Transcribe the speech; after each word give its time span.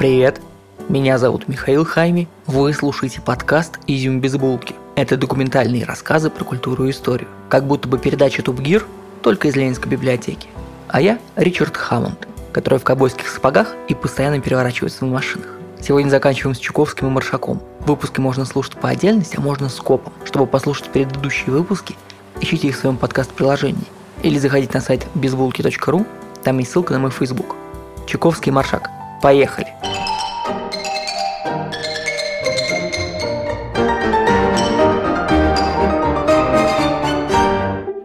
Привет, 0.00 0.40
меня 0.88 1.18
зовут 1.18 1.46
Михаил 1.46 1.84
Хайми, 1.84 2.26
вы 2.46 2.72
слушаете 2.72 3.20
подкаст 3.20 3.78
«Изюм 3.86 4.18
без 4.18 4.34
булки». 4.34 4.74
Это 4.96 5.18
документальные 5.18 5.84
рассказы 5.84 6.30
про 6.30 6.42
культуру 6.42 6.86
и 6.86 6.90
историю, 6.90 7.28
как 7.50 7.66
будто 7.66 7.86
бы 7.86 7.98
передача 7.98 8.42
Топ 8.42 8.60
Гир, 8.60 8.86
только 9.20 9.48
из 9.48 9.56
Ленинской 9.56 9.90
библиотеки. 9.90 10.48
А 10.88 11.02
я 11.02 11.18
Ричард 11.36 11.76
Хаммонд, 11.76 12.26
который 12.50 12.78
в 12.78 12.82
ковбойских 12.82 13.28
сапогах 13.28 13.74
и 13.88 13.94
постоянно 13.94 14.40
переворачивается 14.40 15.04
в 15.04 15.10
машинах. 15.10 15.48
Сегодня 15.82 16.08
заканчиваем 16.08 16.54
с 16.54 16.60
Чуковским 16.60 17.08
и 17.08 17.10
Маршаком. 17.10 17.60
Выпуски 17.80 18.20
можно 18.20 18.46
слушать 18.46 18.76
по 18.76 18.88
отдельности, 18.88 19.36
а 19.36 19.42
можно 19.42 19.68
скопом. 19.68 20.14
Чтобы 20.24 20.46
послушать 20.46 20.88
предыдущие 20.88 21.50
выпуски, 21.50 21.94
ищите 22.40 22.68
их 22.68 22.76
в 22.76 22.80
своем 22.80 22.96
подкаст-приложении. 22.96 23.84
Или 24.22 24.38
заходите 24.38 24.72
на 24.72 24.80
сайт 24.80 25.06
безбулки.ру, 25.14 26.06
там 26.42 26.58
есть 26.58 26.72
ссылка 26.72 26.94
на 26.94 27.00
мой 27.00 27.10
Facebook. 27.10 27.54
Чуковский 28.06 28.48
и 28.48 28.54
Маршак. 28.54 28.88
Поехали! 29.22 29.68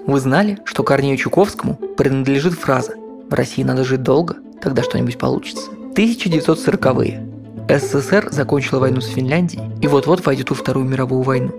Вы 0.05 0.19
знали, 0.19 0.59
что 0.65 0.83
Корнею 0.83 1.17
Чуковскому 1.17 1.75
принадлежит 1.75 2.53
фраза 2.53 2.93
«В 3.29 3.33
России 3.33 3.63
надо 3.63 3.83
жить 3.83 4.03
долго, 4.03 4.35
тогда 4.61 4.83
что-нибудь 4.83 5.17
получится». 5.17 5.71
1940-е. 5.95 7.25
СССР 7.69 8.29
закончила 8.31 8.79
войну 8.79 9.01
с 9.01 9.07
Финляндией 9.07 9.63
и 9.81 9.87
вот-вот 9.87 10.25
войдет 10.25 10.49
во 10.49 10.55
Вторую 10.55 10.85
мировую 10.85 11.21
войну. 11.21 11.51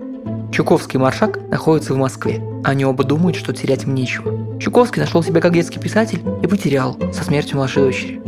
Чуковский 0.51 0.99
Маршак 0.99 1.39
находятся 1.49 1.93
в 1.93 1.97
Москве. 1.97 2.41
Они 2.63 2.85
оба 2.85 3.03
думают, 3.03 3.35
что 3.35 3.53
терять 3.53 3.83
им 3.83 3.95
нечего. 3.95 4.59
Чуковский 4.59 5.01
нашел 5.01 5.23
себя 5.23 5.41
как 5.41 5.53
детский 5.53 5.79
писатель 5.79 6.23
и 6.41 6.47
потерял 6.47 6.97
со 7.11 7.23
смертью 7.23 7.57
младшей 7.57 7.83
дочери. 7.83 8.26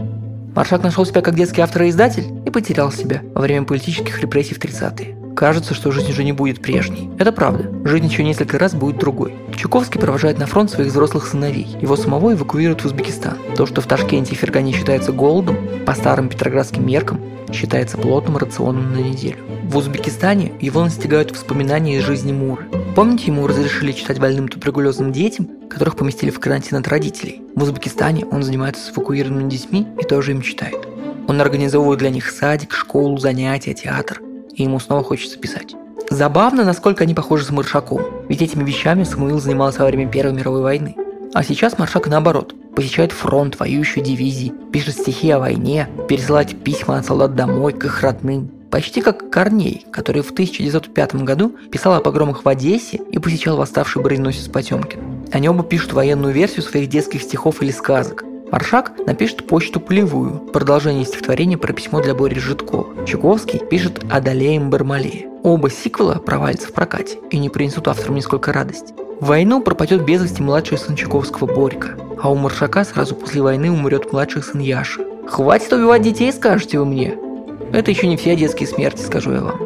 Маршак 0.55 0.83
нашел 0.83 1.05
себя 1.05 1.21
как 1.21 1.35
детский 1.35 1.61
автор 1.61 1.83
и 1.83 1.89
издатель 1.89 2.25
и 2.45 2.49
потерял 2.49 2.91
себя 2.91 3.21
во 3.33 3.41
время 3.41 3.65
политических 3.65 4.19
репрессий 4.19 4.55
в 4.55 4.59
30-е. 4.59 5.15
Кажется, 5.35 5.73
что 5.73 5.91
жизнь 5.91 6.11
уже 6.11 6.23
не 6.23 6.33
будет 6.33 6.61
прежней. 6.61 7.09
Это 7.17 7.31
правда. 7.31 7.71
Жизнь 7.87 8.07
еще 8.07 8.23
несколько 8.23 8.59
раз 8.59 8.73
будет 8.73 8.97
другой. 8.97 9.33
Чуковский 9.55 9.99
провожает 9.99 10.37
на 10.37 10.47
фронт 10.47 10.69
своих 10.69 10.91
взрослых 10.91 11.27
сыновей. 11.27 11.67
Его 11.81 11.95
самого 11.95 12.33
эвакуируют 12.33 12.81
в 12.81 12.85
Узбекистан. 12.85 13.37
То, 13.55 13.65
что 13.65 13.79
в 13.79 13.85
Ташкенте 13.85 14.33
и 14.33 14.35
Фергане 14.35 14.73
считается 14.73 15.13
голодом, 15.13 15.57
по 15.85 15.93
старым 15.93 16.27
петроградским 16.27 16.85
меркам 16.85 17.21
считается 17.53 17.97
плотным 17.97 18.37
рационом 18.37 18.93
на 18.93 18.97
неделю. 18.97 19.48
В 19.69 19.77
Узбекистане 19.77 20.51
его 20.59 20.81
настигают 20.83 21.31
воспоминания 21.31 21.97
из 21.97 22.03
жизни 22.03 22.33
Муры. 22.33 22.67
Помните, 22.95 23.27
ему 23.27 23.45
разрешили 23.45 23.91
читать 23.91 24.19
больным 24.19 24.47
туберкулезным 24.47 25.11
детям, 25.11 25.47
которых 25.69 25.95
поместили 25.95 26.31
в 26.31 26.39
карантин 26.39 26.77
от 26.77 26.87
родителей? 26.87 27.43
В 27.55 27.61
Узбекистане 27.61 28.25
он 28.25 28.41
занимается 28.41 28.83
с 28.83 28.89
эвакуированными 28.89 29.47
детьми 29.47 29.87
и 30.01 30.03
тоже 30.03 30.31
им 30.31 30.41
читает. 30.41 30.87
Он 31.27 31.39
организовывает 31.39 31.99
для 31.99 32.09
них 32.09 32.31
садик, 32.31 32.73
школу, 32.73 33.19
занятия, 33.19 33.75
театр 33.75 34.23
и 34.55 34.63
ему 34.63 34.79
снова 34.79 35.03
хочется 35.03 35.37
писать. 35.37 35.75
Забавно, 36.09 36.65
насколько 36.65 37.03
они 37.03 37.13
похожи 37.13 37.45
с 37.45 37.51
Маршаком, 37.51 38.01
ведь 38.27 38.41
этими 38.41 38.63
вещами 38.63 39.03
Самуил 39.03 39.39
занимался 39.39 39.81
во 39.81 39.85
время 39.85 40.09
Первой 40.09 40.33
мировой 40.33 40.61
войны. 40.61 40.95
А 41.35 41.43
сейчас 41.43 41.77
Маршак 41.77 42.07
наоборот, 42.07 42.55
посещает 42.75 43.11
фронт, 43.11 43.59
воюющую 43.59 44.03
дивизии, 44.03 44.51
пишет 44.73 44.95
стихи 44.95 45.29
о 45.29 45.39
войне, 45.39 45.87
пересылает 46.07 46.63
письма 46.63 46.97
от 46.97 47.05
солдат 47.05 47.35
домой, 47.35 47.73
к 47.73 47.85
их 47.85 48.01
родным. 48.01 48.49
Почти 48.71 49.01
как 49.01 49.29
Корней, 49.29 49.85
который 49.91 50.21
в 50.21 50.31
1905 50.31 51.15
году 51.15 51.55
писал 51.71 51.95
о 51.95 52.01
погромах 52.01 52.45
в 52.45 52.49
Одессе 52.49 53.01
и 53.11 53.17
посещал 53.17 53.57
восставший 53.57 54.01
броненосец 54.01 54.47
Потемкин. 54.47 54.99
Они 55.31 55.49
оба 55.49 55.63
пишут 55.63 55.93
военную 55.93 56.33
версию 56.33 56.63
своих 56.63 56.87
детских 56.89 57.23
стихов 57.23 57.61
или 57.61 57.71
сказок, 57.71 58.23
Маршак 58.51 58.93
напишет 59.05 59.45
почту 59.45 59.79
полевую, 59.79 60.39
продолжение 60.51 61.05
стихотворения 61.05 61.57
про 61.57 61.71
письмо 61.71 62.01
для 62.01 62.15
Бори 62.15 62.39
Житкова. 62.39 63.05
Чуковский 63.05 63.59
пишет 63.59 64.03
«Одолеем 64.09 64.71
Бармалея». 64.71 65.27
Оба 65.43 65.69
сиквела 65.69 66.15
провалятся 66.15 66.67
в 66.67 66.73
прокате 66.73 67.19
и 67.29 67.37
не 67.37 67.49
принесут 67.49 67.87
авторам 67.87 68.15
нисколько 68.15 68.51
радости. 68.51 68.93
В 69.19 69.27
войну 69.27 69.61
пропадет 69.61 70.03
без 70.03 70.23
вести 70.23 70.41
младший 70.41 70.79
сын 70.79 70.95
Чуковского 70.95 71.45
Борька, 71.45 71.89
а 72.21 72.31
у 72.31 72.35
Маршака 72.35 72.83
сразу 72.85 73.13
после 73.13 73.41
войны 73.41 73.71
умрет 73.71 74.11
младший 74.11 74.41
сын 74.41 74.59
Яша. 74.59 75.01
«Хватит 75.27 75.71
убивать 75.71 76.01
детей, 76.01 76.33
скажете 76.33 76.79
вы 76.79 76.85
мне?» 76.85 77.28
Это 77.71 77.91
еще 77.91 78.07
не 78.07 78.17
все 78.17 78.35
детские 78.35 78.67
смерти, 78.67 79.01
скажу 79.01 79.31
я 79.31 79.41
вам. 79.41 79.59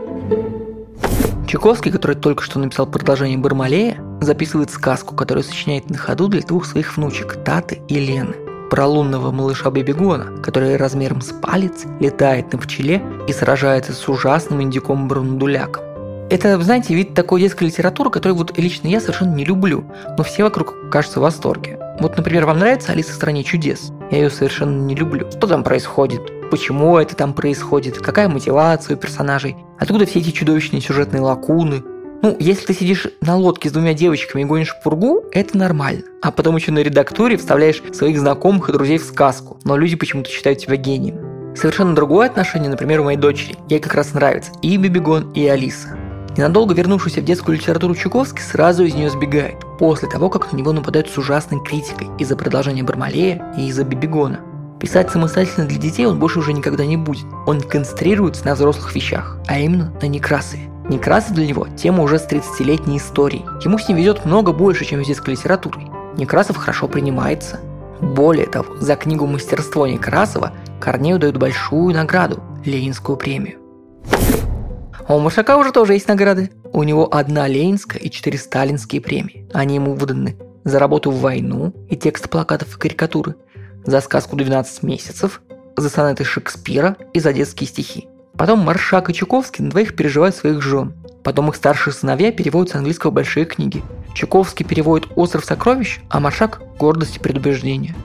Чуковский, 1.48 1.92
который 1.92 2.16
только 2.16 2.44
что 2.44 2.60
написал 2.60 2.88
продолжение 2.88 3.38
Бармалея, 3.38 3.98
записывает 4.22 4.72
сказку, 4.72 5.16
которую 5.16 5.44
сочиняет 5.44 5.90
на 5.90 5.98
ходу 5.98 6.28
для 6.28 6.42
двух 6.42 6.66
своих 6.66 6.98
внучек 6.98 7.44
Таты 7.44 7.82
и 7.88 8.00
Лены 8.00 8.34
про 8.70 8.88
лунного 8.88 9.32
малыша 9.32 9.70
Бибигона, 9.70 10.42
который 10.42 10.78
размером 10.78 11.22
с 11.22 11.32
палец 11.32 11.86
летает 12.00 12.52
на 12.54 12.58
пчеле 12.58 13.04
и 13.28 13.32
сражается 13.32 13.94
с 13.94 14.10
ужасным 14.10 14.64
индиком 14.64 15.08
Брундуляком. 15.08 15.84
Это, 16.32 16.60
знаете, 16.60 16.96
вид 16.96 17.14
такой 17.14 17.42
детской 17.42 17.66
литературы, 17.66 18.10
которую 18.10 18.36
вот 18.38 18.58
лично 18.58 18.88
я 18.88 19.00
совершенно 19.00 19.36
не 19.36 19.46
люблю, 19.46 19.84
но 20.18 20.24
все 20.24 20.42
вокруг 20.42 20.90
кажутся 20.90 21.20
в 21.20 21.22
восторге. 21.22 21.78
Вот, 22.00 22.18
например, 22.18 22.48
вам 22.48 22.58
нравится 22.58 22.94
«Алиса 22.94 23.12
в 23.12 23.16
стране 23.16 23.44
чудес»? 23.44 23.92
Я 24.10 24.24
ее 24.24 24.32
совершенно 24.32 24.82
не 24.82 24.96
люблю. 24.96 25.30
Что 25.30 25.46
там 25.46 25.64
происходит? 25.64 26.33
Почему 26.54 27.00
это 27.00 27.16
там 27.16 27.34
происходит? 27.34 27.98
Какая 27.98 28.30
мотивация 28.30 28.96
у 28.96 29.00
персонажей? 29.00 29.58
Откуда 29.80 30.06
все 30.06 30.20
эти 30.20 30.30
чудовищные 30.30 30.84
сюжетные 30.84 31.20
лакуны? 31.20 31.82
Ну, 32.22 32.38
если 32.40 32.68
ты 32.68 32.74
сидишь 32.76 33.08
на 33.22 33.36
лодке 33.36 33.70
с 33.70 33.72
двумя 33.72 33.96
девочками 33.96 34.44
и 34.44 34.46
гонишь 34.46 34.76
пургу, 34.84 35.24
это 35.32 35.58
нормально. 35.58 36.04
А 36.22 36.32
потом 36.32 36.56
еще 36.56 36.72
на 36.72 36.84
редактуре 36.84 37.38
вставляешь 37.38 37.82
своих 37.94 38.20
знакомых 38.20 38.70
и 38.70 38.72
друзей 38.72 39.00
в 39.00 39.04
сказку. 39.04 39.58
Но 39.64 39.76
люди 39.76 39.96
почему-то 39.96 40.30
считают 40.30 40.60
тебя 40.60 40.76
гением. 40.76 41.56
Совершенно 41.56 41.96
другое 41.96 42.28
отношение, 42.28 42.70
например, 42.70 43.00
у 43.00 43.06
моей 43.06 43.18
дочери. 43.18 43.56
Ей 43.68 43.80
как 43.80 43.96
раз 43.96 44.14
нравится 44.14 44.52
и 44.62 44.78
Бибигон, 44.78 45.32
и 45.32 45.48
Алиса. 45.48 45.98
Ненадолго 46.38 46.76
вернувшийся 46.76 47.22
в 47.22 47.26
детскую 47.26 47.58
литературу 47.58 47.96
Чуковский 47.96 48.44
сразу 48.44 48.84
из 48.84 48.94
нее 48.94 49.10
сбегает, 49.10 49.58
после 49.80 50.08
того, 50.08 50.30
как 50.30 50.54
на 50.54 50.58
него 50.58 50.72
нападают 50.72 51.10
с 51.10 51.18
ужасной 51.18 51.64
критикой 51.64 52.10
из-за 52.20 52.36
продолжения 52.36 52.84
Бармалея 52.84 53.56
и 53.58 53.70
из-за 53.70 53.84
Бибигона. 53.84 54.42
Писать 54.84 55.10
самостоятельно 55.10 55.66
для 55.66 55.78
детей 55.78 56.06
он 56.06 56.20
больше 56.20 56.40
уже 56.40 56.52
никогда 56.52 56.86
не 56.86 56.98
будет. 56.98 57.24
Он 57.48 57.62
концентрируется 57.62 58.44
на 58.44 58.54
взрослых 58.54 58.94
вещах, 58.94 59.38
а 59.48 59.58
именно 59.58 59.94
на 60.02 60.08
Некрасове. 60.08 60.70
Некрасов 60.90 61.36
для 61.36 61.48
него– 61.48 61.70
тема 61.78 62.04
уже 62.04 62.20
с 62.20 62.28
30-летней 62.28 62.98
историей. 62.98 63.46
Ему 63.64 63.80
с 63.80 63.88
ним 63.88 63.96
везет 63.96 64.26
много 64.26 64.52
больше, 64.52 64.84
чем 64.84 65.02
с 65.02 65.08
детской 65.08 65.36
литературой. 65.36 65.88
Некрасов 66.18 66.58
хорошо 66.58 66.90
принимается. 66.90 67.62
Более 68.02 68.46
того, 68.46 68.76
за 68.76 68.98
книгу 68.98 69.26
«Мастерство 69.26 69.88
Некрасова» 69.88 70.52
Корнею 70.82 71.18
дают 71.18 71.38
большую 71.38 71.96
награду– 71.96 72.44
Ленинскую 72.66 73.16
премию. 73.16 73.60
А 75.08 75.16
у 75.16 75.20
Машака 75.22 75.56
уже 75.56 75.72
тоже 75.72 75.94
есть 75.94 76.10
награды. 76.10 76.52
У 76.74 76.84
него 76.84 77.08
одна 77.10 77.48
Ленинская 77.48 78.02
и 78.02 78.12
четыре 78.12 78.38
сталинские 78.38 79.00
премии. 79.00 79.48
Они 79.54 79.76
ему 79.76 79.94
выданы 79.94 80.36
за 80.66 80.80
работу 80.80 81.10
в 81.10 81.22
войну 81.22 81.74
и 81.90 81.96
текст 81.96 82.30
плакатов 82.30 82.76
и 82.76 82.80
карикатуры, 82.80 83.36
за 83.86 84.02
сказку 84.02 84.36
«12 84.36 84.86
месяцев», 84.86 85.42
за 85.76 85.90
сонеты 85.90 86.24
Шекспира 86.24 86.98
и 87.14 87.20
за 87.20 87.34
детские 87.34 87.68
стихи. 87.68 88.08
Потом 88.38 88.60
Маршак 88.60 89.10
и 89.10 89.14
Чуковский 89.14 89.64
на 89.64 89.72
двоих 89.72 89.96
переживают 89.96 90.36
своих 90.36 90.62
жен. 90.62 90.94
Потом 91.24 91.50
их 91.50 91.56
старшие 91.56 91.94
сыновья 91.94 92.32
переводят 92.32 92.74
с 92.74 92.76
английского 92.76 93.12
большие 93.12 93.46
книги. 93.46 93.84
Чуковский 94.14 94.66
переводит 94.66 95.10
«Остров 95.16 95.46
сокровищ», 95.46 96.00
а 96.10 96.20
Маршак– 96.20 96.62
«Гордость 96.80 97.18
и 97.18 97.20
предубеждение». 97.20 97.96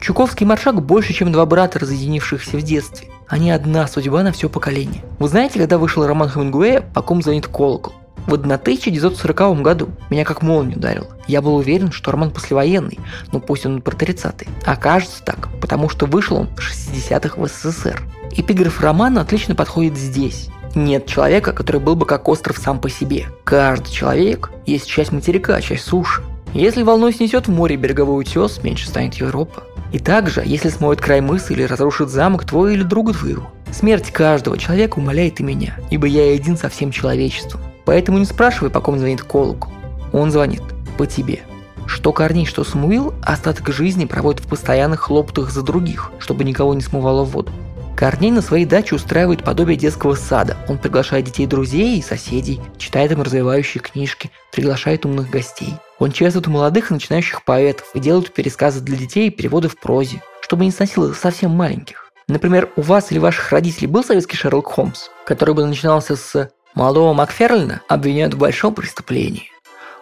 Чуковский 0.00 0.44
и 0.44 0.48
Маршак 0.48 0.82
больше, 0.82 1.12
чем 1.12 1.32
два 1.32 1.46
брата, 1.46 1.78
разъединившихся 1.78 2.56
в 2.58 2.62
детстве. 2.62 3.08
Они 3.28 3.50
одна 3.50 3.86
судьба 3.88 4.22
на 4.22 4.32
все 4.32 4.48
поколение. 4.48 5.02
Вы 5.18 5.28
знаете, 5.28 5.58
когда 5.58 5.78
вышел 5.78 6.06
роман 6.06 6.28
Хемингуэя 6.28 6.82
«По 6.94 7.02
ком 7.02 7.22
звонит 7.22 7.46
колокол»? 7.46 7.94
В 8.26 8.32
1940 8.34 9.62
году 9.62 9.88
меня 10.10 10.24
как 10.24 10.42
молнию 10.42 10.78
ударило. 10.78 11.15
Я 11.26 11.42
был 11.42 11.56
уверен, 11.56 11.90
что 11.90 12.12
роман 12.12 12.30
послевоенный, 12.30 12.98
но 13.32 13.40
пусть 13.40 13.66
он 13.66 13.82
про 13.82 13.94
30-е. 13.94 14.48
А 14.64 14.76
кажется 14.76 15.22
так, 15.24 15.48
потому 15.60 15.88
что 15.88 16.06
вышел 16.06 16.36
он 16.36 16.48
в 16.48 16.60
60-х 16.60 17.40
в 17.40 17.46
СССР. 17.48 18.02
Эпиграф 18.32 18.80
романа 18.80 19.22
отлично 19.22 19.54
подходит 19.54 19.96
здесь. 19.96 20.48
Нет 20.74 21.06
человека, 21.06 21.52
который 21.52 21.80
был 21.80 21.96
бы 21.96 22.06
как 22.06 22.28
остров 22.28 22.58
сам 22.58 22.80
по 22.80 22.90
себе. 22.90 23.26
Каждый 23.44 23.90
человек 23.90 24.50
есть 24.66 24.86
часть 24.86 25.10
материка, 25.10 25.60
часть 25.60 25.84
суши. 25.84 26.22
Если 26.52 26.82
волной 26.82 27.12
снесет 27.12 27.48
в 27.48 27.50
море 27.50 27.76
береговой 27.76 28.20
утес, 28.20 28.62
меньше 28.62 28.88
станет 28.88 29.14
Европа. 29.14 29.64
И 29.92 29.98
также, 29.98 30.42
если 30.44 30.68
смоет 30.68 31.00
край 31.00 31.20
мыса 31.20 31.52
или 31.52 31.62
разрушит 31.62 32.10
замок 32.10 32.44
твой 32.44 32.74
или 32.74 32.82
друга 32.82 33.14
твоего. 33.14 33.50
Смерть 33.72 34.10
каждого 34.12 34.58
человека 34.58 34.98
умоляет 34.98 35.40
и 35.40 35.42
меня, 35.42 35.78
ибо 35.90 36.06
я 36.06 36.34
един 36.34 36.56
со 36.56 36.68
всем 36.68 36.90
человечеством. 36.90 37.62
Поэтому 37.84 38.18
не 38.18 38.24
спрашивай, 38.24 38.70
по 38.70 38.80
ком 38.80 38.98
звонит 38.98 39.22
колокол. 39.22 39.72
Он 40.12 40.30
звонит 40.30 40.62
по 40.96 41.06
тебе. 41.06 41.42
Что 41.86 42.12
Корней, 42.12 42.46
что 42.46 42.64
Самуил 42.64 43.14
остаток 43.22 43.72
жизни 43.72 44.06
проводят 44.06 44.42
в 44.42 44.48
постоянных 44.48 45.00
хлопотах 45.00 45.50
за 45.50 45.62
других, 45.62 46.10
чтобы 46.18 46.44
никого 46.44 46.74
не 46.74 46.80
смывало 46.80 47.24
в 47.24 47.30
воду. 47.30 47.52
Корней 47.96 48.30
на 48.30 48.42
своей 48.42 48.66
даче 48.66 48.94
устраивает 48.94 49.42
подобие 49.42 49.78
детского 49.78 50.14
сада. 50.16 50.58
Он 50.68 50.76
приглашает 50.76 51.24
детей 51.24 51.46
друзей 51.46 51.98
и 51.98 52.02
соседей, 52.02 52.60
читает 52.76 53.12
им 53.12 53.22
развивающие 53.22 53.80
книжки, 53.80 54.30
приглашает 54.52 55.06
умных 55.06 55.30
гостей. 55.30 55.74
Он 55.98 56.12
чествует 56.12 56.46
молодых 56.46 56.90
и 56.90 56.94
начинающих 56.94 57.42
поэтов 57.44 57.86
и 57.94 58.00
делает 58.00 58.34
пересказы 58.34 58.80
для 58.80 58.98
детей 58.98 59.28
и 59.28 59.30
переводы 59.30 59.68
в 59.68 59.78
прозе, 59.78 60.22
чтобы 60.42 60.66
не 60.66 60.72
сносило 60.72 61.14
совсем 61.14 61.52
маленьких. 61.52 62.12
Например, 62.28 62.68
у 62.76 62.82
вас 62.82 63.10
или 63.12 63.18
ваших 63.18 63.50
родителей 63.52 63.86
был 63.86 64.04
советский 64.04 64.36
Шерлок 64.36 64.66
Холмс, 64.66 65.08
который 65.24 65.54
бы 65.54 65.64
начинался 65.64 66.16
с 66.16 66.50
«Молодого 66.74 67.14
Макферлина 67.14 67.80
обвиняют 67.88 68.34
в 68.34 68.38
большом 68.38 68.74
преступлении». 68.74 69.50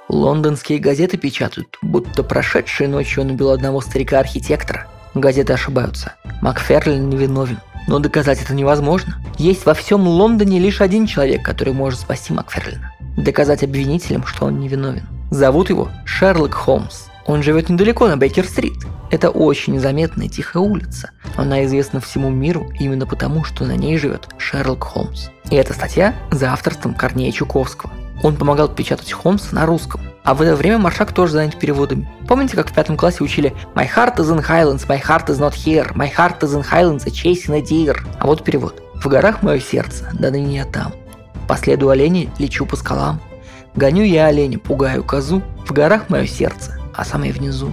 Лондонские 0.09 0.79
газеты 0.79 1.17
печатают, 1.17 1.79
будто 1.81 2.23
прошедшей 2.23 2.89
ночью 2.89 3.23
он 3.23 3.31
убил 3.31 3.51
одного 3.51 3.81
старика-архитектора. 3.81 4.87
Газеты 5.15 5.55
ошибаются. 5.55 6.15
Макферлин 6.43 7.09
невиновен. 7.09 7.59
Но 7.87 7.99
доказать 7.99 8.43
это 8.43 8.55
невозможно. 8.55 9.17
Есть 9.39 9.65
во 9.65 9.75
всем 9.75 10.07
Лондоне 10.07 10.59
лишь 10.59 10.81
один 10.81 11.07
человек, 11.07 11.43
который 11.43 11.73
может 11.73 12.01
спасти 12.01 12.33
Макферлина. 12.33 12.93
Доказать 13.17 13.63
обвинителям, 13.63 14.27
что 14.27 14.47
он 14.47 14.61
невиновен. 14.61 15.07
Зовут 15.31 15.71
его 15.71 15.91
Шерлок 16.05 16.55
Холмс. 16.55 17.07
Он 17.27 17.43
живет 17.43 17.71
недалеко 17.71 18.07
на 18.07 18.17
Бейкер-стрит. 18.17 18.85
Это 19.11 19.31
очень 19.31 19.79
заметная 19.81 20.29
тихая 20.29 20.63
улица. 20.63 21.11
Она 21.37 21.65
известна 21.65 22.01
всему 22.01 22.29
миру 22.29 22.71
именно 22.79 23.07
потому, 23.07 23.45
что 23.45 23.65
на 23.65 23.77
ней 23.77 23.97
живет 23.97 24.29
Шерлок 24.37 24.85
Холмс. 24.85 25.29
И 25.51 25.57
эта 25.57 25.73
статья 25.73 26.15
за 26.31 26.53
авторством 26.53 26.95
Корнея 26.95 27.33
Чуковского. 27.33 27.93
Он 28.23 28.37
помогал 28.37 28.69
печатать 28.69 29.13
Холмса 29.13 29.49
на 29.53 29.67
русском. 29.67 30.01
А 30.23 30.35
в 30.35 30.41
это 30.41 30.57
время 30.57 30.79
Маршак 30.79 31.13
тоже 31.13 31.33
занят 31.33 31.59
переводами. 31.59 32.09
Помните, 32.27 32.57
как 32.57 32.71
в 32.71 32.75
пятом 32.75 32.97
классе 32.97 33.23
учили 33.23 33.55
«My 33.75 33.87
heart 33.87 34.17
is 34.17 34.35
in 34.35 34.43
Highlands, 34.43 34.87
my 34.87 35.03
heart 35.03 35.27
is 35.27 35.39
not 35.39 35.53
here, 35.53 35.93
my 35.95 36.11
heart 36.11 36.41
is 36.41 36.55
in 36.55 36.65
Highlands, 36.65 37.07
a 37.07 37.11
chasing 37.11 37.55
a 37.55 37.61
deer». 37.61 37.97
А 38.19 38.27
вот 38.27 38.43
перевод. 38.43 38.83
«В 38.95 39.09
горах 39.09 39.43
мое 39.43 39.61
сердце, 39.61 40.09
да 40.15 40.31
ныне 40.31 40.57
я 40.57 40.65
там. 40.65 40.93
По 41.47 41.57
следу 41.57 41.91
оленя 41.91 42.31
лечу 42.39 42.65
по 42.65 42.77
скалам. 42.77 43.21
Гоню 43.77 44.05
я 44.05 44.27
оленя, 44.27 44.59
пугаю 44.59 45.05
козу, 45.05 45.43
в 45.67 45.73
горах 45.73 46.09
мое 46.09 46.27
сердце, 46.27 46.79
а 46.95 47.05
самое 47.05 47.33
внизу. 47.33 47.73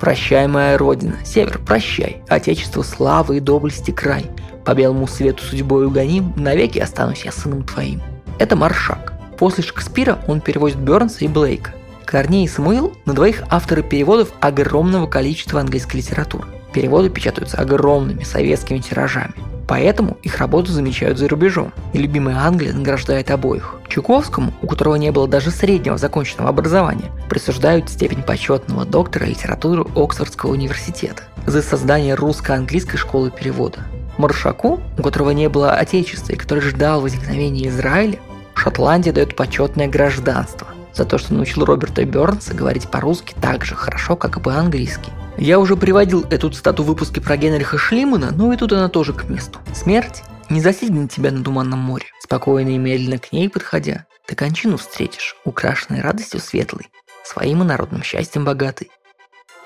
Прощай, 0.00 0.46
моя 0.48 0.76
родина, 0.76 1.16
север, 1.24 1.60
прощай, 1.64 2.22
отечество 2.28 2.82
славы 2.82 3.36
и 3.36 3.40
доблести 3.40 3.92
край. 3.92 4.26
По 4.64 4.74
белому 4.74 5.06
свету 5.06 5.44
судьбою 5.44 5.90
гоним, 5.90 6.32
навеки 6.36 6.78
останусь 6.78 7.24
я 7.24 7.32
сыном 7.32 7.62
твоим. 7.62 8.02
Это 8.38 8.56
Маршак. 8.56 9.15
После 9.38 9.62
Шекспира 9.62 10.18
он 10.26 10.40
переводит 10.40 10.78
Бернса 10.78 11.24
и 11.24 11.28
Блейка. 11.28 11.72
Корней 12.04 12.44
и 12.44 12.48
Самуил 12.48 12.96
на 13.04 13.14
двоих 13.14 13.42
авторы 13.50 13.82
переводов 13.82 14.32
огромного 14.40 15.06
количества 15.06 15.60
английской 15.60 15.96
литературы. 15.96 16.46
Переводы 16.72 17.10
печатаются 17.10 17.58
огромными 17.58 18.22
советскими 18.22 18.78
тиражами. 18.78 19.34
Поэтому 19.68 20.16
их 20.22 20.38
работу 20.38 20.70
замечают 20.70 21.18
за 21.18 21.26
рубежом, 21.28 21.72
и 21.92 21.98
любимая 21.98 22.36
Англия 22.36 22.72
награждает 22.72 23.32
обоих. 23.32 23.80
Чуковскому, 23.88 24.54
у 24.62 24.66
которого 24.68 24.94
не 24.94 25.10
было 25.10 25.26
даже 25.26 25.50
среднего 25.50 25.98
законченного 25.98 26.50
образования, 26.50 27.10
присуждают 27.28 27.90
степень 27.90 28.22
почетного 28.22 28.84
доктора 28.84 29.24
литературы 29.24 29.84
Оксфордского 29.96 30.52
университета 30.52 31.24
за 31.46 31.62
создание 31.62 32.14
русско-английской 32.14 32.96
школы 32.96 33.32
перевода. 33.32 33.80
Маршаку, 34.18 34.80
у 34.98 35.02
которого 35.02 35.30
не 35.30 35.48
было 35.48 35.72
отечества 35.72 36.32
и 36.32 36.36
который 36.36 36.60
ждал 36.60 37.00
возникновения 37.00 37.68
Израиля, 37.68 38.18
Шотландия 38.56 39.12
дает 39.12 39.36
почетное 39.36 39.86
гражданство 39.86 40.66
за 40.92 41.04
то, 41.04 41.18
что 41.18 41.34
научил 41.34 41.64
Роберта 41.64 42.04
Бернса 42.04 42.54
говорить 42.54 42.90
по-русски 42.90 43.34
так 43.40 43.64
же 43.64 43.74
хорошо, 43.74 44.16
как 44.16 44.38
и 44.38 44.40
по-английски. 44.40 45.12
Я 45.36 45.60
уже 45.60 45.76
приводил 45.76 46.26
эту 46.30 46.50
цитату 46.50 46.82
в 46.82 46.86
выпуске 46.86 47.20
про 47.20 47.36
Генриха 47.36 47.76
Шлимана, 47.76 48.32
но 48.32 48.52
и 48.52 48.56
тут 48.56 48.72
она 48.72 48.88
тоже 48.88 49.12
к 49.12 49.28
месту. 49.28 49.58
Смерть 49.74 50.22
не 50.48 50.60
застигнет 50.60 51.12
тебя 51.12 51.30
на 51.30 51.44
туманном 51.44 51.78
море. 51.78 52.06
Спокойно 52.20 52.70
и 52.70 52.78
медленно 52.78 53.18
к 53.18 53.30
ней 53.30 53.50
подходя, 53.50 54.06
ты 54.26 54.34
кончину 54.34 54.78
встретишь, 54.78 55.36
украшенной 55.44 56.00
радостью 56.00 56.40
светлой, 56.40 56.88
своим 57.24 57.62
и 57.62 57.66
народным 57.66 58.02
счастьем 58.02 58.44
богатой. 58.44 58.90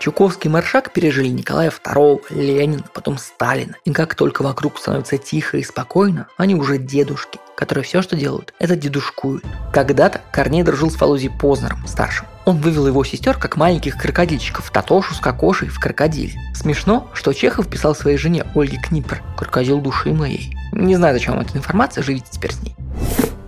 Чуковский 0.01 0.49
и 0.49 0.51
Маршак 0.51 0.95
пережили 0.95 1.29
Николая 1.29 1.71
II, 1.71 2.23
Ленина, 2.31 2.85
потом 2.95 3.19
Сталина. 3.19 3.77
И 3.85 3.93
как 3.93 4.15
только 4.15 4.41
вокруг 4.41 4.79
становится 4.79 5.19
тихо 5.19 5.59
и 5.59 5.63
спокойно, 5.63 6.27
они 6.39 6.55
уже 6.55 6.79
дедушки, 6.79 7.39
которые 7.55 7.85
все, 7.85 8.01
что 8.01 8.17
делают, 8.17 8.55
это 8.59 8.77
дедушкуют. 8.77 9.45
Когда-то 9.75 10.23
Корней 10.33 10.63
дружил 10.63 10.91
с 10.91 10.99
Володей 10.99 11.29
Познером, 11.29 11.87
старшим. 11.87 12.27
Он 12.47 12.57
вывел 12.57 12.87
его 12.87 13.05
сестер 13.05 13.37
как 13.37 13.59
маленьких 13.59 13.99
крокодильчиков, 13.99 14.71
Татошу 14.71 15.13
с 15.13 15.21
Кокошей 15.21 15.69
в 15.69 15.79
крокодиле. 15.79 16.33
Смешно, 16.55 17.11
что 17.13 17.35
Чехов 17.35 17.69
писал 17.69 17.95
своей 17.95 18.17
жене 18.17 18.47
Ольге 18.55 18.79
Книпер 18.79 19.23
«Крокодил 19.37 19.83
души 19.83 20.15
моей». 20.15 20.57
Не 20.73 20.97
знаю, 20.97 21.13
зачем 21.13 21.35
вам 21.35 21.45
эта 21.45 21.59
информация, 21.59 22.03
живите 22.03 22.29
теперь 22.31 22.55
с 22.55 22.63
ней. 22.63 22.75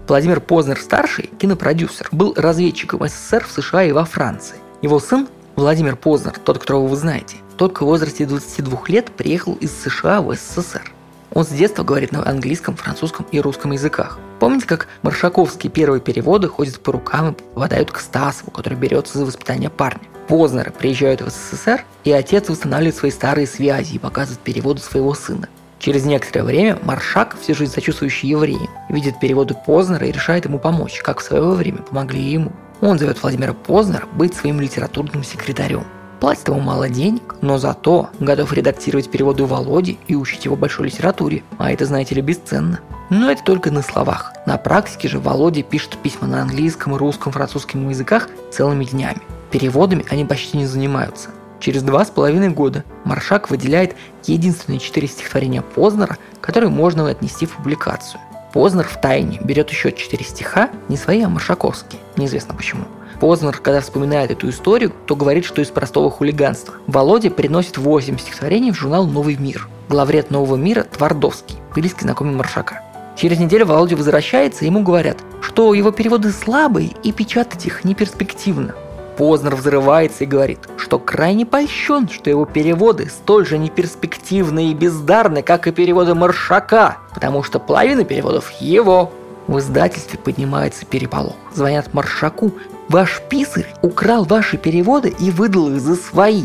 Владимир 0.06 0.40
Познер-старший, 0.40 1.30
кинопродюсер, 1.38 2.08
был 2.12 2.34
разведчиком 2.36 3.08
СССР 3.08 3.46
в 3.46 3.52
США 3.52 3.84
и 3.84 3.92
во 3.92 4.04
Франции. 4.04 4.56
Его 4.82 5.00
сын 5.00 5.28
Владимир 5.56 5.96
Познер, 5.96 6.32
тот, 6.38 6.58
которого 6.58 6.86
вы 6.86 6.96
знаете, 6.96 7.36
только 7.58 7.82
в 7.82 7.86
возрасте 7.86 8.24
22 8.24 8.80
лет 8.88 9.12
приехал 9.12 9.54
из 9.54 9.70
США 9.82 10.22
в 10.22 10.34
СССР. 10.34 10.90
Он 11.34 11.44
с 11.44 11.48
детства 11.48 11.82
говорит 11.82 12.10
на 12.12 12.26
английском, 12.26 12.74
французском 12.74 13.26
и 13.30 13.40
русском 13.40 13.72
языках. 13.72 14.18
Помните, 14.40 14.66
как 14.66 14.88
маршаковские 15.02 15.70
первые 15.70 16.00
переводы 16.00 16.48
ходят 16.48 16.80
по 16.80 16.92
рукам 16.92 17.32
и 17.32 17.34
попадают 17.34 17.90
к 17.90 18.00
Стасову, 18.00 18.50
который 18.50 18.78
берется 18.78 19.18
за 19.18 19.26
воспитание 19.26 19.68
парня? 19.68 20.02
Познеры 20.26 20.70
приезжают 20.70 21.20
в 21.20 21.28
СССР, 21.28 21.84
и 22.04 22.12
отец 22.12 22.48
восстанавливает 22.48 22.96
свои 22.96 23.10
старые 23.10 23.46
связи 23.46 23.96
и 23.96 23.98
показывает 23.98 24.40
переводы 24.40 24.80
своего 24.80 25.14
сына. 25.14 25.48
Через 25.78 26.04
некоторое 26.04 26.44
время 26.44 26.78
Маршак, 26.82 27.36
всю 27.40 27.54
жизнь 27.54 27.72
сочувствующий 27.72 28.28
евреям, 28.28 28.70
видит 28.88 29.20
переводы 29.20 29.54
Познера 29.66 30.06
и 30.06 30.12
решает 30.12 30.44
ему 30.44 30.58
помочь, 30.58 31.00
как 31.02 31.20
в 31.20 31.24
свое 31.24 31.42
время 31.42 31.78
помогли 31.78 32.22
ему. 32.22 32.52
Он 32.82 32.98
зовет 32.98 33.22
Владимира 33.22 33.52
Познера 33.54 34.06
быть 34.12 34.34
своим 34.34 34.60
литературным 34.60 35.22
секретарем. 35.22 35.84
Платит 36.18 36.48
ему 36.48 36.58
мало 36.58 36.88
денег, 36.88 37.36
но 37.40 37.56
зато 37.56 38.10
готов 38.18 38.52
редактировать 38.52 39.08
переводы 39.08 39.44
Володи 39.44 40.00
и 40.08 40.16
учить 40.16 40.46
его 40.46 40.56
большой 40.56 40.86
литературе. 40.86 41.44
А 41.58 41.70
это, 41.70 41.86
знаете 41.86 42.16
ли, 42.16 42.22
бесценно. 42.22 42.80
Но 43.08 43.30
это 43.30 43.44
только 43.44 43.70
на 43.70 43.82
словах. 43.82 44.32
На 44.46 44.56
практике 44.56 45.06
же 45.06 45.20
Володя 45.20 45.62
пишет 45.62 45.96
письма 45.98 46.26
на 46.26 46.42
английском, 46.42 46.96
русском, 46.96 47.30
французском 47.30 47.88
языках 47.88 48.28
целыми 48.50 48.84
днями. 48.84 49.22
Переводами 49.52 50.04
они 50.10 50.24
почти 50.24 50.58
не 50.58 50.66
занимаются. 50.66 51.30
Через 51.60 51.84
два 51.84 52.04
с 52.04 52.10
половиной 52.10 52.48
года 52.48 52.82
Маршак 53.04 53.48
выделяет 53.48 53.94
единственные 54.24 54.80
четыре 54.80 55.06
стихотворения 55.06 55.62
Познера, 55.62 56.18
которые 56.40 56.70
можно 56.70 57.08
отнести 57.08 57.46
в 57.46 57.52
публикацию. 57.52 58.20
Познер 58.52 58.86
в 58.86 59.00
тайне 59.00 59.40
берет 59.42 59.70
еще 59.70 59.92
четыре 59.92 60.24
стиха, 60.24 60.70
не 60.88 60.96
свои, 60.96 61.22
а 61.22 61.28
маршаковские, 61.28 62.00
неизвестно 62.16 62.54
почему– 62.54 62.84
Познер, 63.22 63.56
когда 63.58 63.80
вспоминает 63.80 64.32
эту 64.32 64.50
историю, 64.50 64.92
то 65.06 65.14
говорит, 65.14 65.44
что 65.44 65.62
из 65.62 65.68
простого 65.68 66.10
хулиганства. 66.10 66.74
Володя 66.88 67.30
приносит 67.30 67.78
8 67.78 68.18
стихотворений 68.18 68.72
в 68.72 68.74
журнал 68.74 69.06
«Новый 69.06 69.36
мир». 69.36 69.68
Главред 69.88 70.32
«Нового 70.32 70.56
мира» 70.56 70.82
Твардовский, 70.82 71.54
близкий 71.72 72.00
знакомый 72.00 72.34
Маршака. 72.34 72.82
Через 73.16 73.38
неделю 73.38 73.66
Володя 73.66 73.94
возвращается, 73.94 74.64
и 74.64 74.66
ему 74.66 74.82
говорят, 74.82 75.18
что 75.40 75.72
его 75.72 75.92
переводы 75.92 76.32
слабые 76.32 76.90
и 77.04 77.12
печатать 77.12 77.64
их 77.64 77.84
неперспективно. 77.84 78.74
Познер 79.16 79.56
взрывается 79.56 80.24
и 80.24 80.26
говорит, 80.26 80.60
что 80.76 80.98
крайне 80.98 81.44
польщен, 81.44 82.08
что 82.08 82.30
его 82.30 82.44
переводы 82.44 83.08
столь 83.08 83.46
же 83.46 83.58
неперспективны 83.58 84.70
и 84.70 84.74
бездарны, 84.74 85.42
как 85.42 85.66
и 85.66 85.72
переводы 85.72 86.14
Маршака, 86.14 86.98
потому 87.14 87.42
что 87.42 87.58
половина 87.58 88.04
переводов 88.04 88.50
его. 88.60 89.12
В 89.48 89.58
издательстве 89.58 90.18
поднимается 90.18 90.86
переполох. 90.86 91.34
Звонят 91.52 91.92
Маршаку 91.92 92.52
Ваш 92.88 93.22
писарь 93.28 93.74
украл 93.80 94.24
ваши 94.24 94.58
переводы 94.58 95.14
и 95.18 95.30
выдал 95.30 95.70
их 95.70 95.80
за 95.80 95.96
свои. 95.96 96.44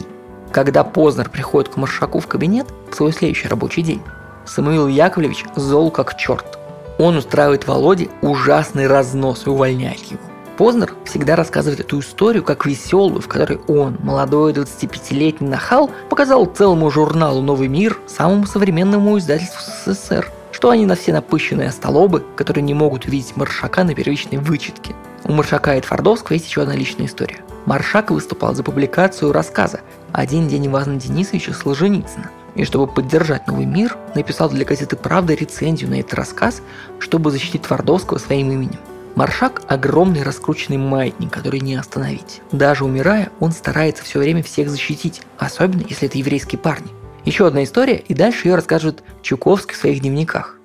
Когда 0.51 0.83
Познер 0.83 1.29
приходит 1.29 1.73
к 1.73 1.77
Маршаку 1.77 2.19
в 2.19 2.27
кабинет 2.27 2.67
в 2.89 2.95
свой 2.95 3.11
следующий 3.11 3.49
рабочий 3.49 3.81
день, 3.81 4.01
Самуил 4.45 4.87
Яковлевич 4.87 5.43
зол 5.55 5.91
как 5.91 6.15
черт. 6.15 6.57
Он 6.99 7.17
устраивает 7.17 7.67
Володе 7.67 8.09
ужасный 8.21 8.87
разнос 8.87 9.45
и 9.45 9.49
увольняет 9.49 10.03
его. 10.03 10.21
Познер 10.57 10.93
всегда 11.05 11.35
рассказывает 11.35 11.79
эту 11.79 11.99
историю 11.99 12.43
как 12.43 12.65
веселую, 12.65 13.21
в 13.21 13.27
которой 13.27 13.59
он, 13.67 13.97
молодой 14.01 14.53
25-летний 14.53 15.47
нахал, 15.47 15.91
показал 16.09 16.45
целому 16.45 16.89
журналу 16.89 17.41
«Новый 17.41 17.67
мир», 17.67 17.99
самому 18.07 18.47
современному 18.47 19.17
издательству 19.19 19.61
СССР, 19.85 20.31
что 20.51 20.71
они 20.71 20.85
на 20.85 20.95
все 20.95 21.13
напыщенные 21.13 21.71
столобы, 21.71 22.23
которые 22.35 22.63
не 22.63 22.73
могут 22.73 23.05
увидеть 23.05 23.35
Маршака 23.35 23.83
на 23.83 23.93
первичной 23.93 24.39
вычетке– 24.39 24.95
у 25.27 25.33
Маршака 25.33 25.75
и 25.75 25.81
Твардовского 25.81 26.35
есть 26.35 26.47
еще 26.47 26.61
одна 26.61 26.73
личная 26.73 27.05
история. 27.05 27.39
Маршак 27.65 28.11
выступал 28.11 28.55
за 28.55 28.63
публикацию 28.63 29.33
рассказа 29.33 29.81
«Один 30.13 30.47
день 30.47 30.67
Ивана 30.67 30.95
Денисовича 30.95 31.53
Солженицына», 31.53 32.31
и 32.55 32.63
чтобы 32.63 32.87
поддержать 32.87 33.45
новый 33.45 33.65
мир, 33.65 33.97
написал 34.15 34.49
для 34.49 34.63
газеты 34.63 34.95
«Правда» 34.95 35.33
рецензию 35.33 35.89
на 35.89 35.99
этот 35.99 36.13
рассказ, 36.13 36.61
чтобы 36.99 37.31
защитить 37.31 37.63
Твардовского 37.63 38.19
своим 38.19 38.51
именем. 38.51 38.79
Маршак– 39.17 39.63
огромный 39.67 40.21
раскрученный 40.21 40.77
маятник, 40.77 41.31
который 41.31 41.59
не 41.59 41.73
остановить. 41.73 42.43
Даже 42.51 42.85
умирая, 42.85 43.31
он 43.39 43.51
старается 43.51 44.03
все 44.03 44.19
время 44.19 44.43
всех 44.43 44.69
защитить, 44.69 45.23
особенно 45.39 45.81
если 45.89 46.07
это 46.07 46.19
еврейские 46.19 46.59
парни. 46.59 46.91
Еще 47.25 47.47
одна 47.47 47.63
история, 47.63 47.95
и 47.95 48.13
дальше 48.13 48.47
ее 48.47 48.53
расскажет 48.53 49.03
Чуковский 49.23 49.73
в 49.73 49.77
своих 49.79 50.01
дневниках. 50.01 50.59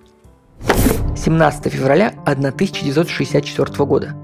17 1.17 1.73
февраля 1.73 2.13
1964 2.27 3.87
года. 3.87 4.15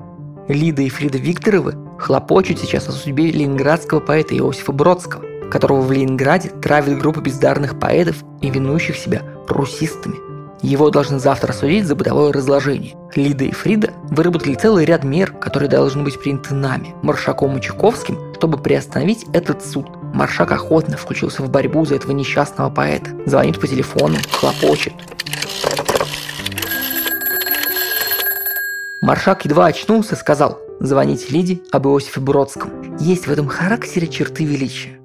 Лида 0.46 0.82
и 0.82 0.90
Фрида 0.90 1.16
Викторовы 1.16 1.76
хлопочут 1.98 2.58
сейчас 2.58 2.86
о 2.86 2.92
судьбе 2.92 3.30
ленинградского 3.30 4.00
поэта 4.00 4.36
Иосифа 4.36 4.72
Бродского, 4.72 5.24
которого 5.50 5.80
в 5.80 5.90
Ленинграде 5.90 6.50
травит 6.50 6.98
группа 6.98 7.20
бездарных 7.20 7.80
поэтов, 7.80 8.16
именующих 8.42 8.98
себя 8.98 9.22
русистами. 9.48 10.27
Его 10.62 10.90
должны 10.90 11.18
завтра 11.20 11.52
судить 11.52 11.86
за 11.86 11.94
бытовое 11.94 12.32
разложение. 12.32 12.96
Лида 13.14 13.44
и 13.44 13.52
Фрида 13.52 13.92
выработали 14.10 14.54
целый 14.54 14.84
ряд 14.84 15.04
мер, 15.04 15.32
которые 15.32 15.68
должны 15.68 16.02
быть 16.02 16.20
приняты 16.20 16.54
нами, 16.54 16.94
Маршаком 17.02 17.56
и 17.56 17.60
Чуковским, 17.60 18.34
чтобы 18.34 18.58
приостановить 18.58 19.26
этот 19.32 19.64
суд. 19.64 19.86
Маршак 20.12 20.52
охотно 20.52 20.96
включился 20.96 21.42
в 21.42 21.50
борьбу 21.50 21.84
за 21.84 21.96
этого 21.96 22.12
несчастного 22.12 22.70
поэта. 22.70 23.10
Звонит 23.26 23.60
по 23.60 23.66
телефону, 23.66 24.16
хлопочет. 24.32 24.94
Маршак 29.00 29.44
едва 29.44 29.66
очнулся 29.66 30.16
сказал 30.16 30.58
«Звоните 30.80 31.32
Лиде 31.32 31.60
об 31.70 31.86
Иосифе 31.86 32.20
Бродском. 32.20 32.96
Есть 32.98 33.26
в 33.26 33.30
этом 33.30 33.46
характере 33.46 34.08
черты 34.08 34.44
величия». 34.44 34.98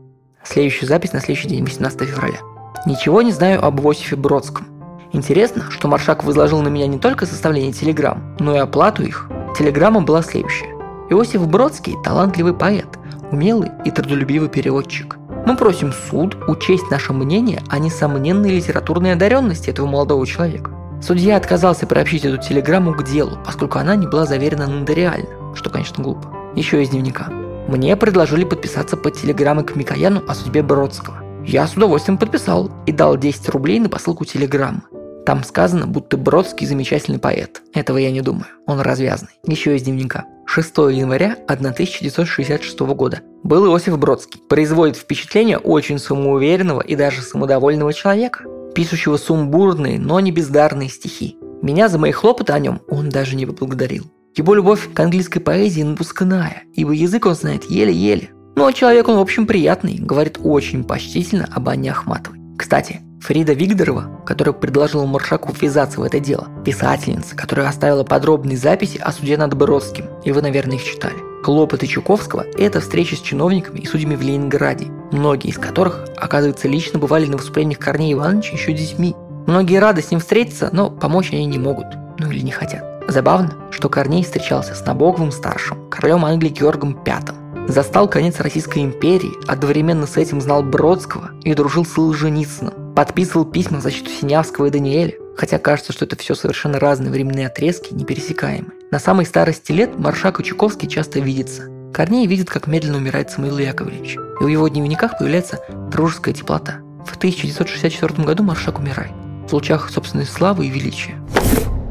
Следующая 0.44 0.88
запись 0.88 1.14
на 1.14 1.20
следующий 1.20 1.48
день, 1.48 1.64
18 1.64 2.02
февраля. 2.02 2.40
Ничего 2.86 3.22
не 3.22 3.32
знаю 3.32 3.64
об 3.64 3.80
Иосифе 3.82 4.16
Бродском. 4.16 4.68
Интересно, 5.14 5.70
что 5.70 5.88
Маршак 5.88 6.24
возложил 6.24 6.62
на 6.64 6.70
меня 6.70 6.88
не 6.88 6.98
только 6.98 7.28
составление 7.28 7.72
телеграмм, 7.72 8.36
но 8.40 8.56
и 8.56 8.60
оплату 8.60 9.04
их. 9.04 9.30
Телеграмма 9.58 10.02
была 10.02 10.24
следующая. 10.24 10.74
Иосиф 11.12 11.48
Бродский– 11.48 11.96
талантливый 12.04 12.56
поэт, 12.56 12.88
умелый 13.32 13.70
и 13.86 13.92
трудолюбивый 13.92 14.50
переводчик. 14.50 15.18
Мы 15.46 15.56
просим 15.56 15.94
суд 15.94 16.36
учесть 16.48 16.90
наше 16.90 17.14
мнение 17.14 17.62
о 17.70 17.78
несомненной 17.78 18.56
литературной 18.56 19.14
одаренности 19.14 19.70
этого 19.70 19.86
молодого 19.86 20.26
человека. 20.26 20.72
Судья 21.00 21.38
отказался 21.38 21.86
приобщить 21.86 22.26
эту 22.26 22.42
телеграмму 22.42 22.96
к 22.96 23.04
делу, 23.04 23.38
поскольку 23.46 23.78
она 23.78 23.96
не 23.96 24.08
была 24.08 24.26
заверена 24.26 24.66
нотариально, 24.66 25.54
что, 25.54 25.70
конечно, 25.70 26.04
глупо. 26.04 26.28
Еще 26.56 26.82
из 26.82 26.90
дневника. 26.90 27.28
Мне 27.68 27.96
предложили 27.96 28.46
подписаться 28.46 28.98
под 28.98 29.14
телеграммой 29.14 29.64
к 29.64 29.76
Микояну 29.76 30.24
о 30.28 30.34
судьбе 30.34 30.64
Бродского. 30.64 31.18
Я 31.46 31.68
с 31.68 31.74
удовольствием 31.74 32.18
подписал 32.18 32.72
и 32.88 32.92
дал 32.92 33.18
10 33.18 33.50
рублей 33.50 33.80
на 33.80 33.90
посылку 33.90 34.26
телеграммы. 34.26 34.82
Там 35.26 35.44
сказано, 35.44 35.88
будто 35.88 36.18
Бродский 36.18 36.68
замечательный 36.68 37.20
поэт. 37.20 37.62
Этого 37.74 37.98
я 37.98 38.12
не 38.12 38.22
думаю. 38.22 38.48
Он 38.66 38.82
развязный. 38.82 39.30
Еще 39.46 39.76
из 39.76 39.84
дневника. 39.84 40.26
6 40.46 40.78
января 40.92 41.38
1966 41.48 42.80
года. 42.80 43.22
Был 43.44 43.66
Иосиф 43.66 43.98
Бродский. 43.98 44.42
Производит 44.50 44.98
впечатление 44.98 45.58
очень 45.58 45.98
самоуверенного 45.98 46.82
и 46.82 46.96
даже 46.96 47.22
самодовольного 47.22 47.94
человека, 47.94 48.44
пишущего 48.76 49.18
сумбурные, 49.18 50.00
но 50.00 50.20
не 50.20 50.32
бездарные 50.32 50.90
стихи. 50.90 51.38
Меня 51.62 51.88
за 51.88 51.98
мои 51.98 52.12
хлопоты 52.12 52.52
о 52.52 52.60
нем 52.60 52.82
он 52.90 53.10
даже 53.10 53.38
не 53.38 53.46
поблагодарил. 53.46 54.06
Его 54.36 54.56
любовь 54.56 54.94
к 54.94 55.00
английской 55.00 55.40
поэзии 55.40 55.84
напускная, 55.84 56.64
ибо 56.74 56.92
язык 56.92 57.26
он 57.26 57.36
знает 57.36 57.64
еле-еле. 57.66 58.32
Ну 58.56 58.66
а 58.66 58.74
человек 58.74 59.08
он, 59.08 59.18
в 59.18 59.22
общем, 59.22 59.48
приятный, 59.48 59.96
говорит 59.96 60.40
очень 60.44 60.84
почтительно 60.84 61.48
об 61.52 61.70
Анне 61.70 61.92
Ахматовой. 61.92 62.40
Кстати, 62.58 63.02
Фрида 63.24 63.54
Вигдорова, 63.54 64.20
которая 64.26 64.54
предложила 64.54 65.06
Маршаку 65.06 65.54
ввязаться 65.54 66.02
в 66.02 66.04
это 66.04 66.20
дело, 66.20 66.50
писательница, 66.66 67.38
которая 67.38 67.70
оставила 67.70 68.04
подробные 68.04 68.58
записи 68.58 68.98
о 68.98 69.14
суде 69.14 69.38
над 69.38 69.54
Бродским, 69.54 70.08
и 70.26 70.34
вы, 70.34 70.42
наверное, 70.42 70.76
их 70.76 70.84
читали. 70.84 71.16
Хлопоты 71.42 71.88
Чуковского– 71.88 72.46
это 72.58 72.82
встречи 72.82 73.16
с 73.16 73.22
чиновниками 73.22 73.80
и 73.80 73.86
судьями 73.86 74.16
в 74.16 74.22
Ленинграде, 74.22 74.88
многие 75.14 75.52
из 75.52 75.58
которых, 75.58 76.06
оказывается, 76.18 76.68
лично 76.68 77.00
бывали 77.00 77.26
на 77.28 77.38
выступлениях 77.38 77.80
Корнея 77.80 78.12
Ивановича 78.12 78.56
еще 78.56 78.74
детьми. 78.74 79.16
Многие 79.48 79.80
рады 79.80 80.02
с 80.02 80.12
ним 80.12 80.20
встретиться, 80.20 80.70
но 80.74 80.90
помочь 80.90 81.32
они 81.32 81.46
не 81.46 81.60
могут, 81.60 81.88
ну 82.20 82.30
или 82.30 82.42
не 82.42 82.52
хотят. 82.52 82.84
Забавно, 83.08 83.54
что 83.72 83.88
Корней 83.88 84.24
встречался 84.24 84.76
с 84.76 84.86
Набоковым 84.86 85.32
старшим, 85.32 85.90
королем 85.90 86.26
Англии 86.26 86.50
Георгом 86.50 87.02
V, 87.06 87.43
застал 87.68 88.08
конец 88.08 88.40
Российской 88.40 88.80
империи, 88.80 89.34
одновременно 89.48 90.08
с 90.08 90.18
этим 90.18 90.42
знал 90.42 90.64
Бродского 90.64 91.32
и 91.44 91.54
дружил 91.54 91.86
с 91.86 91.94
Солженицыным, 91.94 92.94
подписывал 92.96 93.46
письма 93.46 93.80
в 93.80 93.84
защиту 93.84 94.10
Синявского 94.10 94.68
и 94.68 94.70
Даниэля, 94.70 95.14
хотя 95.36 95.58
кажется, 95.58 95.94
что 95.94 96.06
это 96.06 96.16
все 96.16 96.36
совершенно 96.36 96.80
разные 96.80 97.12
временные 97.12 97.48
отрезки, 97.48 97.94
непересекаемые. 97.94 98.72
На 98.92 99.00
самой 99.00 99.26
старости 99.26 99.72
лет 99.72 99.98
Маршак 99.98 100.40
и 100.40 100.44
Чуковский 100.44 100.88
часто 100.88 101.20
видятся. 101.20 101.64
Корней 101.94 102.28
видит, 102.28 102.50
как 102.50 102.68
медленно 102.68 102.98
умирает 102.98 103.32
Самуил 103.32 103.58
Яковлевич, 103.58 104.16
и 104.16 104.44
в 104.44 104.48
его 104.48 104.68
дневниках 104.68 105.18
появляется 105.18 105.60
дружеская 105.92 106.34
теплота. 106.34 106.80
В 107.06 107.16
1964 107.18 108.24
году 108.24 108.44
Маршак 108.44 108.80
умирает, 108.80 109.12
в 109.48 109.54
лучах 109.54 109.90
собственной 109.90 110.26
славы 110.26 110.66
и 110.66 110.70
величия. 110.70 111.16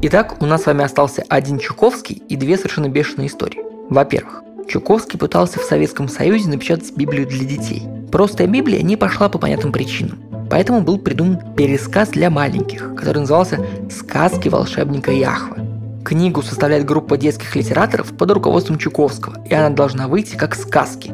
Итак, 0.03 0.43
у 0.43 0.47
нас 0.47 0.63
с 0.63 0.67
вами 0.67 0.85
остался 0.85 1.25
один 1.29 1.59
Чуковский 1.59 2.23
и 2.29 2.37
две 2.37 2.57
совершенно 2.57 2.89
бешеные 2.89 3.29
истории. 3.29 3.61
Во-первых, 3.89 4.43
Чуковский 4.73 5.19
пытался 5.19 5.61
в 5.61 5.65
Советском 5.65 6.09
Союзе 6.09 6.49
напечатать 6.49 6.97
Библию 6.97 7.27
для 7.27 7.45
детей. 7.45 7.83
Простая 8.11 8.47
Библия 8.47 8.81
не 8.81 8.97
пошла 8.97 9.29
по 9.29 9.37
понятным 9.37 9.71
причинам. 9.71 10.19
Поэтому 10.49 10.81
был 10.81 10.99
придуман 10.99 11.55
пересказ 11.55 12.09
для 12.09 12.31
маленьких, 12.31 12.95
который 12.95 13.19
назывался 13.19 13.63
«Сказки 13.91 14.49
волшебника 14.49 15.13
Яхвы». 15.13 15.59
Книгу 16.03 16.41
составляет 16.41 16.87
группа 16.87 17.19
детских 17.19 17.55
литераторов 17.55 18.17
под 18.17 18.31
руководством 18.31 18.79
Чуковского, 18.79 19.45
и 19.45 19.53
она 19.53 19.69
должна 19.69 20.09
выйти 20.09 20.37
как 20.37 20.55
сказки, 20.55 21.13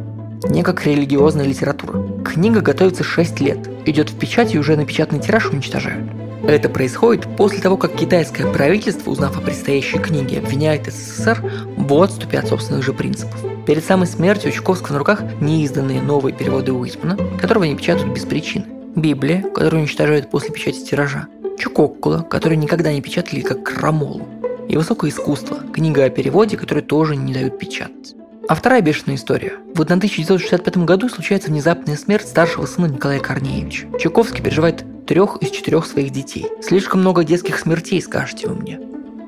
не 0.49 0.63
как 0.63 0.87
религиозная 0.87 1.45
литература. 1.45 2.01
Книга 2.25 2.61
готовится 2.61 3.03
6 3.03 3.41
лет, 3.41 3.69
идет 3.87 4.11
в 4.11 4.19
печать 4.21 4.55
и 4.55 4.59
уже 4.61 4.77
напечатанный 4.77 5.21
тираж 5.21 5.51
уничтожают. 5.51 6.09
Это 6.45 6.69
происходит 6.69 7.27
после 7.37 7.59
того, 7.59 7.77
как 7.77 7.97
китайское 7.97 8.47
правительство, 8.53 9.11
узнав 9.11 9.37
о 9.37 9.41
предстоящей 9.41 9.99
книге, 9.99 10.39
обвиняет 10.39 10.87
СССР 10.87 11.43
в 11.77 11.93
отступе 11.93 12.39
от 12.39 12.47
собственных 12.47 12.85
же 12.85 12.93
принципов. 12.93 13.48
Перед 13.69 13.85
самой 13.85 14.07
смертью 14.07 14.51
у 14.51 14.55
Чуковского 14.55 14.95
на 14.95 14.99
руках 14.99 15.21
неизданные 15.43 16.01
новые 16.01 16.35
переводы 16.35 16.73
Уитмана, 16.73 17.19
которого 17.39 17.67
они 17.67 17.77
печатают 17.77 18.15
без 18.15 18.25
причины. 18.25 18.65
Библия, 18.97 19.43
которую 19.43 19.83
уничтожают 19.83 20.31
после 20.31 20.55
печати 20.55 20.81
тиража, 20.81 21.27
Чукоккула, 21.59 22.23
которую 22.23 22.59
никогда 22.59 22.91
не 22.91 23.03
печатали 23.03 23.43
как 23.43 23.65
крамолу, 23.65 24.27
и 24.71 24.77
высокое 24.79 25.11
искусство, 25.11 25.59
книга 25.71 26.05
о 26.05 26.09
переводе, 26.09 26.57
которую 26.57 26.83
тоже 26.83 27.15
не 27.15 27.35
дают 27.35 27.59
печатать. 27.59 28.15
А 28.49 28.55
вторая 28.55 28.81
бешеная 28.81 29.17
история. 29.17 29.57
В 29.75 29.83
1965 29.83 30.79
году 30.79 31.11
случается 31.11 31.51
внезапная 31.51 31.99
смерть 31.99 32.27
старшего 32.27 32.65
сына 32.65 32.87
Николая 32.87 33.21
Корнеевича. 33.21 33.87
Чуковский 34.01 34.43
переживает 34.43 34.83
трех 35.07 35.37
из 35.43 35.51
четырех 35.51 35.85
своих 35.85 36.09
детей. 36.11 36.47
Слишком 36.63 37.01
много 37.01 37.23
детских 37.23 37.59
смертей, 37.59 38.01
скажете 38.01 38.49
вы 38.49 38.55
мне. 38.55 38.81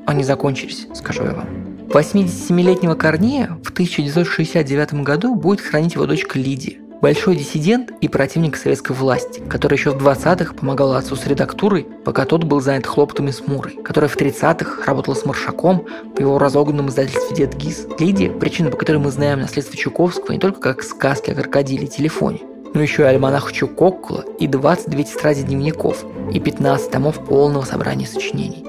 Они 0.07 0.25
закончились, 0.25 0.87
скажу 0.95 1.25
я 1.25 1.33
вам. 1.33 1.70
87-летнего 1.93 2.95
Корнея 2.95 3.59
в 3.65 3.71
1969 3.71 4.95
году 5.03 5.35
будет 5.35 5.61
хранить 5.61 5.95
его 5.95 6.07
дочка 6.07 6.39
Лидия 6.39 6.79
большой 7.01 7.35
диссидент 7.35 7.93
и 8.01 8.09
противник 8.09 8.57
советской 8.57 8.93
власти, 8.93 9.43
который 9.49 9.75
еще 9.75 9.91
в 9.91 10.07
20-х 10.07 10.55
помогал 10.55 10.95
отцу 10.95 11.17
с 11.17 11.27
редактурой, 11.27 11.87
пока 12.05 12.27
тот 12.27 12.45
был 12.45 12.61
занят 12.61 12.87
хлопотами 12.87 13.31
с 13.31 13.45
Мурой, 13.47 13.79
который 13.83 14.09
в 14.09 14.17
30-х 14.17 14.85
работал 14.87 15.17
с 15.17 15.25
Маршаком 15.25 15.87
в 16.15 16.21
его 16.21 16.39
разогнанном 16.39 16.89
издательстве 16.89 17.37
«Дед 17.37 17.57
Гиз». 17.57 17.87
Лидия– 17.99 18.31
причина, 18.39 18.71
по 18.71 18.77
которой 18.77 18.99
мы 18.99 19.11
знаем 19.11 19.41
наследство 19.41 19.77
Чуковского 19.77 20.33
не 20.33 20.39
только 20.39 20.61
как 20.61 20.83
сказки 20.83 21.31
о 21.31 21.35
крокодиле 21.35 21.87
и 21.87 21.91
телефоне, 21.91 22.41
но 22.75 22.83
еще 22.83 23.03
и 23.03 23.07
альманах 23.07 23.53
Чукоккула 23.53 24.25
и 24.39 24.47
22 24.47 25.03
тетради 25.03 25.43
дневников 25.43 26.05
и 26.33 26.39
15 26.39 26.91
томов 26.91 27.25
полного 27.25 27.65
собрания 27.65 28.07
сочинений. 28.07 28.65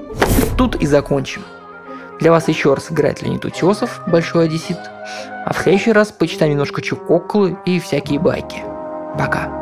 Тут 0.56 0.76
и 0.76 0.86
закончим. 0.86 1.42
Для 2.20 2.30
вас 2.30 2.48
еще 2.48 2.74
раз 2.74 2.90
играет 2.90 3.22
Леонид 3.22 3.44
Утесов, 3.44 4.00
Большой 4.06 4.44
Одессит, 4.46 4.78
а 5.44 5.52
в 5.52 5.58
следующий 5.58 5.92
раз 5.92 6.12
почитаем 6.12 6.52
немножко 6.52 6.82
Чукокклы 6.82 7.56
и 7.64 7.80
всякие 7.80 8.18
байки. 8.18 8.62
Пока. 9.18 9.61